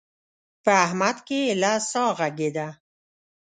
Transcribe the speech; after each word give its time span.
په 0.63 0.71
احمد 0.85 1.17
کې 1.27 1.39
ايله 1.51 1.73
سا 1.89 2.03
غړېده. 2.17 2.67